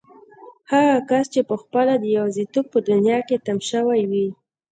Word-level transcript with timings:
هغه 0.71 0.95
کس 1.09 1.25
چې 1.33 1.41
پخپله 1.51 1.93
د 1.99 2.05
يوازيتوب 2.15 2.65
په 2.73 2.79
دنيا 2.89 3.19
کې 3.27 3.37
تم 3.45 3.57
شوی 3.69 4.01
وي. 4.11 4.27